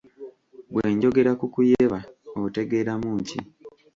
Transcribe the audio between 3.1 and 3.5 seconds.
ki?